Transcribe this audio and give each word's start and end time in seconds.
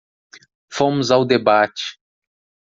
Fomos 0.73 1.11
ao 1.11 1.23
debate. 1.23 1.99